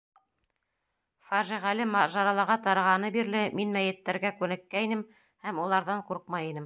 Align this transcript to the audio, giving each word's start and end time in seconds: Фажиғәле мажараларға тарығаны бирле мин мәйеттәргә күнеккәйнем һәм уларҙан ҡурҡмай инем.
Фажиғәле 1.31 1.85
мажараларға 1.91 2.55
тарығаны 2.67 3.11
бирле 3.17 3.43
мин 3.59 3.77
мәйеттәргә 3.79 4.33
күнеккәйнем 4.41 5.05
һәм 5.47 5.61
уларҙан 5.67 6.03
ҡурҡмай 6.11 6.51
инем. 6.53 6.59